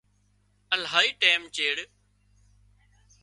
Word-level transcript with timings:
الاهي 0.75 1.07
ٽيم 1.19 1.41
چيڙ 1.57 1.77